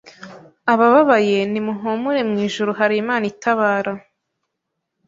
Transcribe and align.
Abababaye 0.73 1.37
nimuhumure 1.51 2.21
mu 2.29 2.35
ijuru 2.47 2.71
hari 2.79 2.95
Imana 3.03 3.25
itabara 3.33 3.93